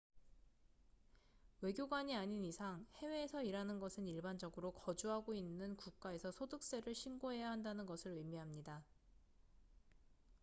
외교관이 1.61 2.15
아닌 2.15 2.43
이상 2.43 2.87
해외에서 2.95 3.43
일하는 3.43 3.79
것은 3.79 4.07
일반적으로 4.07 4.71
거주하고 4.71 5.35
있는 5.35 5.75
국가에서 5.75 6.31
소득세를 6.31 6.95
신고해야 6.95 7.51
한다는 7.51 7.85
것을 7.85 8.13
의미합니다 8.13 8.83